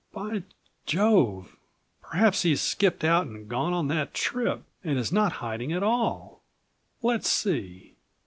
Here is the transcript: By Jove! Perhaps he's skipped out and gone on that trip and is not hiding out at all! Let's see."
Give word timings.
By 0.11 0.41
Jove! 0.87 1.55
Perhaps 2.01 2.41
he's 2.41 2.59
skipped 2.59 3.03
out 3.03 3.27
and 3.27 3.47
gone 3.47 3.71
on 3.71 3.87
that 3.89 4.15
trip 4.15 4.63
and 4.83 4.97
is 4.97 5.11
not 5.11 5.33
hiding 5.43 5.71
out 5.71 5.77
at 5.77 5.83
all! 5.83 6.41
Let's 7.03 7.29
see." 7.29 7.97